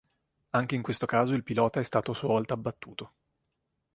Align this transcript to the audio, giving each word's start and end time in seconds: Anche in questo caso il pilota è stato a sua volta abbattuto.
Anche 0.49 0.73
in 0.73 0.81
questo 0.81 1.05
caso 1.05 1.33
il 1.33 1.43
pilota 1.43 1.79
è 1.79 1.83
stato 1.83 2.09
a 2.09 2.13
sua 2.15 2.29
volta 2.29 2.55
abbattuto. 2.55 3.11